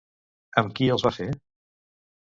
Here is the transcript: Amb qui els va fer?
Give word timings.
Amb 0.61 0.73
qui 0.79 0.89
els 0.95 1.05
va 1.09 1.13
fer? 1.19 1.29